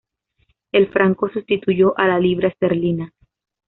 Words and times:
El 0.71 0.87
franco 0.89 1.29
sustituyó 1.29 1.95
a 1.95 2.07
la 2.07 2.19
libra 2.19 2.47
esterlina. 2.47 3.13